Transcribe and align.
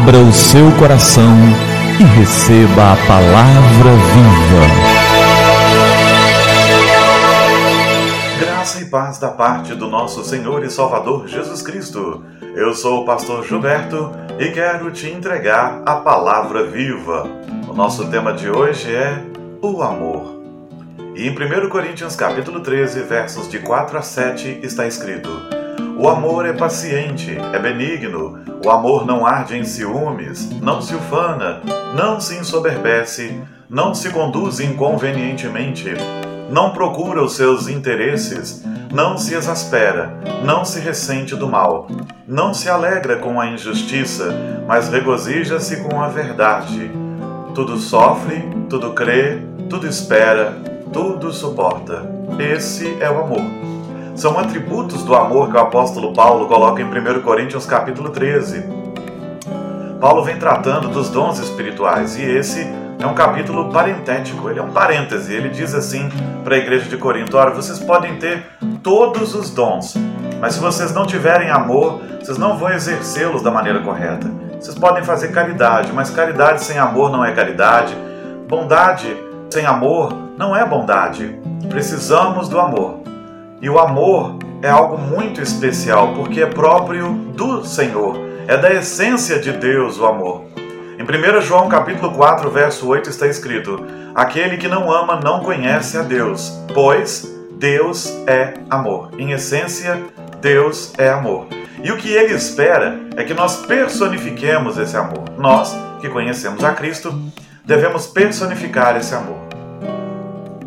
Abra 0.00 0.18
o 0.18 0.32
seu 0.32 0.72
coração 0.78 1.30
e 2.00 2.04
receba 2.18 2.94
a 2.94 2.96
palavra 3.06 3.90
viva. 4.14 4.64
Graça 8.38 8.80
e 8.80 8.86
paz 8.86 9.18
da 9.18 9.28
parte 9.28 9.74
do 9.74 9.88
nosso 9.88 10.24
Senhor 10.24 10.64
e 10.64 10.70
Salvador 10.70 11.28
Jesus 11.28 11.60
Cristo. 11.60 12.24
Eu 12.56 12.72
sou 12.72 13.02
o 13.02 13.04
pastor 13.04 13.46
Gilberto 13.46 14.10
e 14.38 14.50
quero 14.52 14.90
te 14.90 15.06
entregar 15.06 15.82
a 15.84 15.96
palavra 15.96 16.64
viva. 16.64 17.28
O 17.68 17.74
nosso 17.74 18.08
tema 18.08 18.32
de 18.32 18.48
hoje 18.48 18.94
é 18.94 19.22
o 19.60 19.82
amor. 19.82 20.40
E 21.14 21.28
em 21.28 21.30
1 21.30 21.68
Coríntios 21.68 22.16
capítulo 22.16 22.60
13, 22.60 23.02
versos 23.02 23.50
de 23.50 23.58
4 23.58 23.98
a 23.98 24.02
7 24.02 24.60
está 24.62 24.86
escrito: 24.86 25.59
O 26.02 26.08
amor 26.08 26.46
é 26.46 26.54
paciente, 26.54 27.36
é 27.52 27.58
benigno, 27.58 28.38
o 28.64 28.70
amor 28.70 29.04
não 29.04 29.26
arde 29.26 29.54
em 29.54 29.64
ciúmes, 29.64 30.48
não 30.62 30.80
se 30.80 30.94
ufana, 30.94 31.60
não 31.94 32.18
se 32.18 32.38
ensoberbece, 32.38 33.38
não 33.68 33.92
se 33.92 34.08
conduz 34.08 34.60
inconvenientemente, 34.60 35.92
não 36.48 36.70
procura 36.70 37.22
os 37.22 37.36
seus 37.36 37.68
interesses, 37.68 38.64
não 38.90 39.18
se 39.18 39.34
exaspera, 39.34 40.18
não 40.42 40.64
se 40.64 40.80
ressente 40.80 41.36
do 41.36 41.46
mal, 41.46 41.86
não 42.26 42.54
se 42.54 42.70
alegra 42.70 43.16
com 43.16 43.38
a 43.38 43.48
injustiça, 43.48 44.34
mas 44.66 44.88
regozija-se 44.88 45.82
com 45.82 46.00
a 46.00 46.08
verdade. 46.08 46.90
Tudo 47.54 47.76
sofre, 47.76 48.42
tudo 48.70 48.94
crê, 48.94 49.42
tudo 49.68 49.86
espera, 49.86 50.56
tudo 50.94 51.30
suporta. 51.30 52.10
Esse 52.38 52.96
é 53.00 53.10
o 53.10 53.20
amor. 53.22 53.59
São 54.14 54.38
atributos 54.38 55.02
do 55.02 55.14
amor 55.14 55.50
que 55.50 55.56
o 55.56 55.60
apóstolo 55.60 56.12
Paulo 56.12 56.46
coloca 56.46 56.82
em 56.82 56.84
1 56.84 57.22
Coríntios 57.22 57.64
capítulo 57.64 58.10
13. 58.10 58.64
Paulo 60.00 60.24
vem 60.24 60.38
tratando 60.38 60.88
dos 60.88 61.10
dons 61.10 61.38
espirituais 61.38 62.16
e 62.16 62.22
esse 62.22 62.66
é 62.98 63.06
um 63.06 63.14
capítulo 63.14 63.70
parentético, 63.70 64.50
ele 64.50 64.58
é 64.58 64.62
um 64.62 64.70
parêntese. 64.70 65.32
Ele 65.32 65.48
diz 65.48 65.74
assim 65.74 66.08
para 66.44 66.54
a 66.54 66.58
igreja 66.58 66.88
de 66.88 66.96
Corinto: 66.96 67.36
Olha, 67.36 67.50
vocês 67.50 67.78
podem 67.78 68.16
ter 68.16 68.44
todos 68.82 69.34
os 69.34 69.50
dons, 69.50 69.94
mas 70.40 70.54
se 70.54 70.60
vocês 70.60 70.92
não 70.92 71.06
tiverem 71.06 71.50
amor, 71.50 72.00
vocês 72.18 72.36
não 72.36 72.58
vão 72.58 72.70
exercê-los 72.70 73.42
da 73.42 73.50
maneira 73.50 73.80
correta. 73.80 74.30
Vocês 74.58 74.78
podem 74.78 75.02
fazer 75.02 75.28
caridade, 75.28 75.92
mas 75.92 76.10
caridade 76.10 76.62
sem 76.62 76.78
amor 76.78 77.10
não 77.10 77.24
é 77.24 77.32
caridade. 77.32 77.96
Bondade 78.46 79.16
sem 79.48 79.64
amor 79.64 80.12
não 80.36 80.54
é 80.54 80.64
bondade. 80.66 81.38
Precisamos 81.68 82.48
do 82.48 82.60
amor. 82.60 83.09
E 83.62 83.68
o 83.68 83.78
amor 83.78 84.38
é 84.62 84.70
algo 84.70 84.96
muito 84.96 85.42
especial 85.42 86.14
porque 86.14 86.40
é 86.40 86.46
próprio 86.46 87.12
do 87.12 87.62
Senhor. 87.62 88.16
É 88.48 88.56
da 88.56 88.72
essência 88.72 89.38
de 89.38 89.52
Deus 89.52 89.98
o 89.98 90.06
amor. 90.06 90.44
Em 90.98 91.02
1 91.02 91.42
João 91.42 91.68
capítulo 91.68 92.10
4, 92.12 92.50
verso 92.50 92.88
8 92.88 93.10
está 93.10 93.26
escrito: 93.26 93.84
Aquele 94.14 94.56
que 94.56 94.66
não 94.66 94.90
ama 94.90 95.20
não 95.22 95.40
conhece 95.40 95.98
a 95.98 96.02
Deus, 96.02 96.58
pois 96.72 97.30
Deus 97.52 98.10
é 98.26 98.54
amor. 98.70 99.10
Em 99.18 99.32
essência, 99.32 100.02
Deus 100.40 100.94
é 100.96 101.10
amor. 101.10 101.46
E 101.84 101.92
o 101.92 101.98
que 101.98 102.10
ele 102.10 102.32
espera 102.32 102.98
é 103.14 103.24
que 103.24 103.34
nós 103.34 103.66
personifiquemos 103.66 104.78
esse 104.78 104.96
amor. 104.96 105.24
Nós, 105.36 105.76
que 106.00 106.08
conhecemos 106.08 106.64
a 106.64 106.72
Cristo, 106.72 107.14
devemos 107.62 108.06
personificar 108.06 108.96
esse 108.96 109.14
amor. 109.14 109.38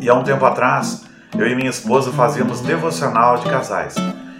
E 0.00 0.08
há 0.08 0.14
um 0.14 0.22
tempo 0.22 0.44
atrás, 0.44 1.03
eu 1.38 1.48
e 1.48 1.54
minha 1.54 1.70
esposa 1.70 2.12
fazíamos 2.12 2.60
devocional 2.60 3.38
de 3.38 3.48
casais. 3.48 3.94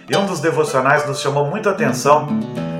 E 0.09 0.15
um 0.15 0.25
dos 0.25 0.39
devocionais 0.39 1.07
nos 1.07 1.19
chamou 1.19 1.45
muita 1.45 1.71
atenção 1.71 2.27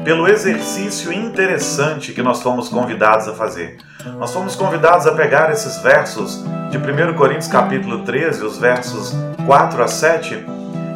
pelo 0.03 0.27
exercício 0.27 1.11
interessante 1.11 2.13
que 2.13 2.21
nós 2.21 2.41
fomos 2.41 2.69
convidados 2.69 3.27
a 3.27 3.33
fazer. 3.33 3.77
Nós 4.17 4.31
fomos 4.31 4.55
convidados 4.55 5.08
a 5.08 5.14
pegar 5.14 5.52
esses 5.52 5.77
versos 5.81 6.43
de 6.70 6.77
1 6.77 7.15
Coríntios 7.15 7.48
capítulo 7.48 8.03
13, 8.03 8.43
os 8.43 8.58
versos 8.58 9.15
4 9.45 9.83
a 9.83 9.87
7, 9.87 10.45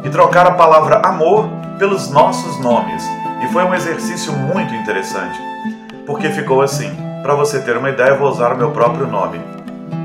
e 0.04 0.08
trocar 0.08 0.46
a 0.46 0.52
palavra 0.52 1.00
amor 1.00 1.48
pelos 1.78 2.08
nossos 2.10 2.58
nomes. 2.60 3.02
E 3.42 3.48
foi 3.48 3.64
um 3.64 3.74
exercício 3.74 4.32
muito 4.32 4.72
interessante, 4.74 5.38
porque 6.06 6.30
ficou 6.30 6.62
assim. 6.62 6.94
Para 7.22 7.34
você 7.34 7.60
ter 7.60 7.76
uma 7.76 7.90
ideia, 7.90 8.10
eu 8.10 8.18
vou 8.18 8.30
usar 8.30 8.52
o 8.52 8.56
meu 8.56 8.70
próprio 8.70 9.06
nome. 9.06 9.40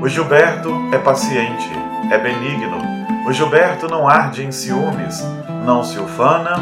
O 0.02 0.08
Gilberto 0.08 0.70
é 0.92 0.98
paciente, 0.98 1.70
é 2.10 2.18
benigno. 2.18 2.78
O 3.26 3.32
Gilberto 3.32 3.88
não 3.88 4.08
arde 4.08 4.44
em 4.44 4.52
ciúmes, 4.52 5.24
não 5.64 5.82
se 5.82 5.98
ufana, 5.98 6.56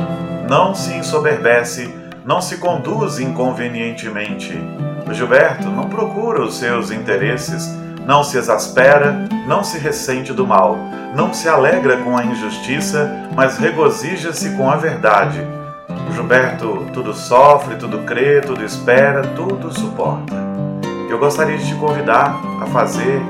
não 0.48 0.74
se 0.74 0.94
ensoberbece, 0.94 1.94
não 2.24 2.40
se 2.40 2.56
conduz 2.56 3.18
inconvenientemente. 3.18 4.58
O 5.06 5.12
Gilberto 5.12 5.68
não 5.68 5.88
procura 5.88 6.42
os 6.42 6.56
seus 6.56 6.90
interesses, 6.90 7.68
não 8.06 8.24
se 8.24 8.38
exaspera, 8.38 9.28
não 9.46 9.62
se 9.62 9.78
ressente 9.78 10.32
do 10.32 10.46
mal, 10.46 10.78
não 11.14 11.34
se 11.34 11.48
alegra 11.48 11.98
com 11.98 12.16
a 12.16 12.24
injustiça, 12.24 13.10
mas 13.34 13.58
regozija-se 13.58 14.50
com 14.56 14.70
a 14.70 14.76
verdade. 14.76 15.40
O 16.08 16.12
Gilberto 16.14 16.86
tudo 16.92 17.12
sofre, 17.12 17.76
tudo 17.76 17.98
crê, 18.00 18.40
tudo 18.40 18.64
espera, 18.64 19.22
tudo 19.36 19.72
suporta. 19.78 20.34
Eu 21.10 21.18
gostaria 21.18 21.58
de 21.58 21.68
te 21.68 21.74
convidar 21.74 22.40
a 22.62 22.66
fazer 22.66 23.22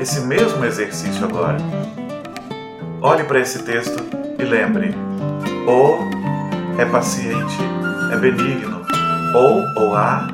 esse 0.00 0.20
mesmo 0.20 0.64
exercício 0.64 1.24
agora. 1.24 1.58
Olhe 3.00 3.24
para 3.24 3.40
esse 3.40 3.62
texto 3.62 4.02
e 4.38 4.42
lembre: 4.44 4.94
ou 5.66 5.98
é 6.78 6.84
paciente, 6.84 7.56
é 8.12 8.16
benigno, 8.16 8.82
ou 9.34 9.64
ou 9.82 9.94
há, 9.94 10.28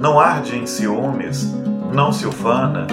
não 0.00 0.18
arde 0.18 0.56
em 0.56 0.66
ciúmes, 0.66 1.54
não 1.92 2.12
se 2.12 2.26
ufana, 2.26 2.86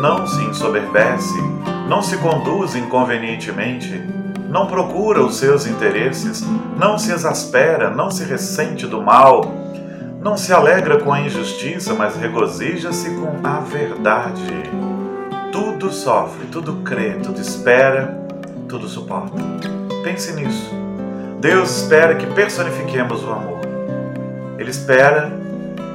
não 0.00 0.26
se 0.26 0.42
ensoberbece, 0.44 1.40
não 1.88 2.02
se 2.02 2.16
conduz 2.18 2.74
inconvenientemente, 2.74 4.02
não 4.48 4.66
procura 4.66 5.22
os 5.22 5.36
seus 5.36 5.66
interesses, 5.66 6.44
não 6.78 6.98
se 6.98 7.12
exaspera, 7.12 7.90
não 7.90 8.10
se 8.10 8.24
ressente 8.24 8.86
do 8.86 9.02
mal 9.02 9.62
não 10.22 10.36
se 10.36 10.52
alegra 10.52 11.00
com 11.00 11.12
a 11.12 11.20
injustiça, 11.20 11.94
mas 11.94 12.14
regozija-se 12.14 13.10
com 13.10 13.44
a 13.44 13.58
verdade. 13.58 14.40
Tudo 15.64 15.92
sofre, 15.92 16.46
tudo 16.46 16.82
crê, 16.82 17.12
tudo 17.22 17.40
espera, 17.40 18.26
tudo 18.68 18.88
suporta. 18.88 19.36
Pense 20.02 20.32
nisso. 20.32 20.74
Deus 21.38 21.82
espera 21.82 22.16
que 22.16 22.26
personifiquemos 22.26 23.22
o 23.22 23.30
amor. 23.30 23.60
Ele 24.58 24.70
espera 24.70 25.30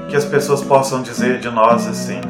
que 0.09 0.15
as 0.15 0.23
pessoas 0.23 0.63
possam 0.63 1.01
dizer 1.01 1.39
de 1.39 1.49
nós 1.49 1.85
assim: 1.85 2.21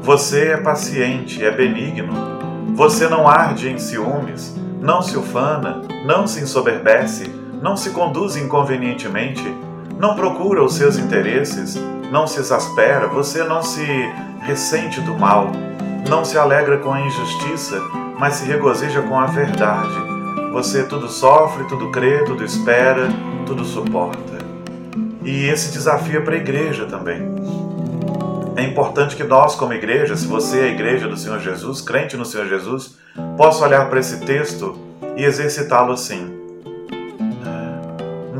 Você 0.00 0.52
é 0.52 0.56
paciente, 0.56 1.44
é 1.44 1.50
benigno, 1.50 2.14
você 2.74 3.06
não 3.06 3.28
arde 3.28 3.68
em 3.68 3.78
ciúmes, 3.78 4.56
não 4.80 5.02
se 5.02 5.18
ufana, 5.18 5.82
não 6.06 6.26
se 6.26 6.40
ensoberbece, 6.40 7.30
não 7.60 7.76
se 7.76 7.90
conduz 7.90 8.34
inconvenientemente 8.34 9.44
não 10.00 10.14
procura 10.14 10.64
os 10.64 10.76
seus 10.76 10.96
interesses, 10.96 11.78
não 12.10 12.26
se 12.26 12.40
exaspera, 12.40 13.06
você 13.06 13.44
não 13.44 13.62
se 13.62 13.84
ressente 14.40 14.98
do 15.02 15.14
mal, 15.14 15.52
não 16.08 16.24
se 16.24 16.38
alegra 16.38 16.78
com 16.78 16.92
a 16.92 17.00
injustiça, 17.00 17.80
mas 18.18 18.34
se 18.34 18.46
regozija 18.46 19.02
com 19.02 19.18
a 19.18 19.26
verdade. 19.26 19.94
Você 20.52 20.84
tudo 20.84 21.08
sofre, 21.08 21.64
tudo 21.64 21.90
crê, 21.90 22.24
tudo 22.24 22.44
espera, 22.44 23.08
tudo 23.46 23.64
suporta. 23.64 24.38
E 25.22 25.46
esse 25.48 25.72
desafio 25.72 26.18
é 26.18 26.20
para 26.22 26.34
a 26.34 26.38
igreja 26.38 26.86
também. 26.86 27.22
É 28.56 28.62
importante 28.62 29.16
que 29.16 29.24
nós, 29.24 29.54
como 29.54 29.72
igreja, 29.72 30.16
se 30.16 30.26
você 30.26 30.60
é 30.60 30.64
a 30.64 30.68
igreja 30.68 31.08
do 31.08 31.16
Senhor 31.16 31.38
Jesus, 31.40 31.80
crente 31.80 32.16
no 32.16 32.24
Senhor 32.24 32.46
Jesus, 32.46 32.98
possa 33.36 33.64
olhar 33.64 33.88
para 33.88 34.00
esse 34.00 34.20
texto 34.24 34.76
e 35.16 35.24
exercitá-lo 35.24 35.92
assim 35.92 36.40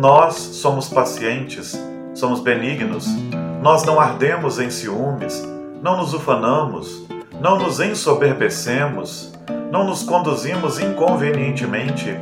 nós 0.01 0.35
somos 0.35 0.89
pacientes, 0.89 1.79
somos 2.15 2.41
benignos, 2.41 3.07
nós 3.61 3.85
não 3.85 4.01
ardemos 4.01 4.59
em 4.59 4.71
ciúmes, 4.71 5.47
não 5.83 5.99
nos 5.99 6.15
ufanamos, 6.15 7.07
não 7.41 7.59
nos 7.59 7.81
ensoberbecemos, 7.81 9.33
não 9.73 9.85
nos 9.85 10.03
conduzimos 10.03 10.79
inconvenientemente, 10.79 12.15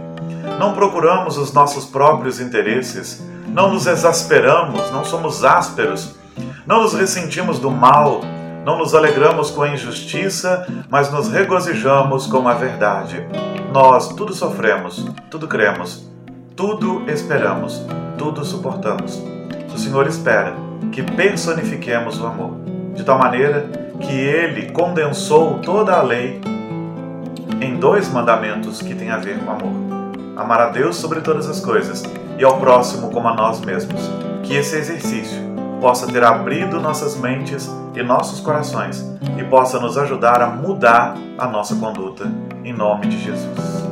não 0.60 0.74
procuramos 0.74 1.36
os 1.36 1.52
nossos 1.52 1.84
próprios 1.84 2.40
interesses, 2.40 3.20
não 3.48 3.72
nos 3.72 3.86
exasperamos, 3.86 4.90
não 4.92 5.04
somos 5.04 5.44
ásperos, 5.44 6.14
não 6.64 6.82
nos 6.82 6.94
ressentimos 6.94 7.58
do 7.58 7.68
mal, 7.70 8.20
não 8.64 8.78
nos 8.78 8.94
alegramos 8.94 9.50
com 9.50 9.62
a 9.62 9.68
injustiça, 9.68 10.66
mas 10.88 11.10
nos 11.10 11.28
regozijamos 11.28 12.26
com 12.26 12.46
a 12.46 12.54
verdade. 12.54 13.26
Nós 13.72 14.08
tudo 14.08 14.32
sofremos, 14.32 15.04
tudo 15.30 15.48
cremos, 15.48 16.08
tudo 16.54 17.02
esperamos, 17.10 17.84
tudo 18.16 18.44
suportamos. 18.44 19.20
O 19.74 19.78
Senhor 19.78 20.06
espera 20.06 20.54
que 20.92 21.02
personifiquemos 21.02 22.20
o 22.20 22.26
amor, 22.26 22.52
de 22.94 23.02
tal 23.02 23.18
maneira 23.18 23.87
que 24.00 24.12
ele 24.12 24.70
condensou 24.70 25.58
toda 25.58 25.94
a 25.94 26.02
lei 26.02 26.40
em 27.60 27.76
dois 27.76 28.08
mandamentos 28.12 28.80
que 28.80 28.94
têm 28.94 29.10
a 29.10 29.18
ver 29.18 29.38
com 29.38 29.50
amor: 29.50 29.72
amar 30.36 30.60
a 30.60 30.70
Deus 30.70 30.96
sobre 30.96 31.20
todas 31.20 31.48
as 31.48 31.60
coisas 31.60 32.02
e 32.38 32.44
ao 32.44 32.58
próximo 32.58 33.10
como 33.10 33.28
a 33.28 33.34
nós 33.34 33.60
mesmos. 33.60 34.10
Que 34.42 34.54
esse 34.54 34.76
exercício 34.76 35.38
possa 35.80 36.06
ter 36.06 36.24
abrido 36.24 36.80
nossas 36.80 37.16
mentes 37.16 37.70
e 37.94 38.02
nossos 38.02 38.40
corações 38.40 39.04
e 39.36 39.44
possa 39.44 39.78
nos 39.78 39.98
ajudar 39.98 40.40
a 40.40 40.48
mudar 40.48 41.14
a 41.36 41.46
nossa 41.46 41.74
conduta, 41.74 42.30
em 42.64 42.72
nome 42.72 43.06
de 43.08 43.22
Jesus. 43.22 43.86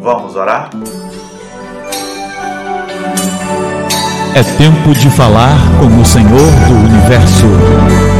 Vamos 0.00 0.36
orar? 0.36 0.70
É 4.34 4.42
tempo 4.58 4.92
de 4.92 5.10
falar 5.10 5.56
com 5.80 6.00
o 6.00 6.04
Senhor 6.04 6.50
do 6.68 6.74
Universo. 6.74 8.15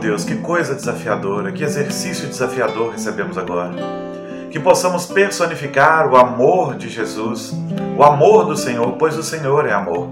Deus, 0.00 0.24
que 0.24 0.36
coisa 0.36 0.74
desafiadora, 0.74 1.52
que 1.52 1.62
exercício 1.62 2.26
desafiador 2.26 2.92
recebemos 2.92 3.36
agora. 3.36 3.74
Que 4.50 4.58
possamos 4.58 5.06
personificar 5.06 6.10
o 6.10 6.16
amor 6.16 6.74
de 6.74 6.88
Jesus, 6.88 7.52
o 7.96 8.02
amor 8.02 8.46
do 8.46 8.56
Senhor, 8.56 8.92
pois 8.98 9.16
o 9.16 9.22
Senhor 9.22 9.66
é 9.66 9.72
amor. 9.72 10.08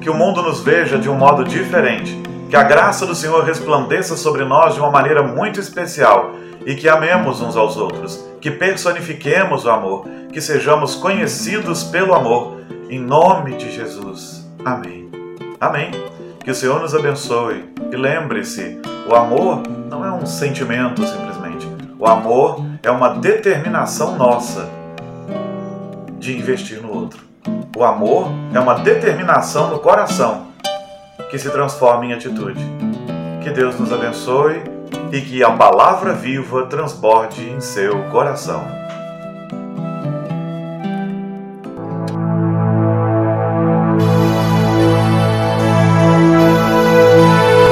Que 0.00 0.10
o 0.10 0.14
mundo 0.14 0.42
nos 0.42 0.60
veja 0.60 0.98
de 0.98 1.08
um 1.08 1.14
modo 1.14 1.42
diferente, 1.44 2.20
que 2.50 2.56
a 2.56 2.62
graça 2.62 3.06
do 3.06 3.14
Senhor 3.14 3.42
resplandeça 3.42 4.14
sobre 4.14 4.44
nós 4.44 4.74
de 4.74 4.80
uma 4.80 4.90
maneira 4.90 5.22
muito 5.22 5.58
especial 5.58 6.32
e 6.66 6.74
que 6.74 6.88
amemos 6.88 7.40
uns 7.40 7.56
aos 7.56 7.76
outros, 7.76 8.22
que 8.40 8.50
personifiquemos 8.50 9.64
o 9.64 9.70
amor, 9.70 10.06
que 10.30 10.40
sejamos 10.40 10.94
conhecidos 10.94 11.82
pelo 11.84 12.14
amor, 12.14 12.60
em 12.90 13.00
nome 13.00 13.56
de 13.56 13.72
Jesus. 13.72 14.46
Amém. 14.64 15.10
Amém. 15.58 15.90
Que 16.44 16.50
o 16.50 16.54
Senhor 16.54 16.80
nos 16.80 16.94
abençoe. 16.94 17.70
E 17.90 17.96
lembre-se, 17.96 18.78
o 19.10 19.16
amor 19.16 19.62
não 19.88 20.04
é 20.04 20.12
um 20.12 20.24
sentimento 20.24 21.04
simplesmente. 21.04 21.66
O 21.98 22.06
amor 22.06 22.64
é 22.80 22.90
uma 22.92 23.08
determinação 23.08 24.16
nossa 24.16 24.68
de 26.16 26.38
investir 26.38 26.80
no 26.80 26.94
outro. 26.94 27.24
O 27.76 27.82
amor 27.82 28.28
é 28.54 28.60
uma 28.60 28.74
determinação 28.74 29.68
no 29.68 29.80
coração 29.80 30.46
que 31.28 31.36
se 31.40 31.50
transforma 31.50 32.06
em 32.06 32.12
atitude. 32.12 32.64
Que 33.42 33.50
Deus 33.50 33.76
nos 33.80 33.92
abençoe 33.92 34.62
e 35.10 35.20
que 35.20 35.42
a 35.42 35.50
palavra 35.50 36.12
viva 36.12 36.66
transborde 36.66 37.50
em 37.50 37.60
seu 37.60 38.04
coração. 38.10 38.62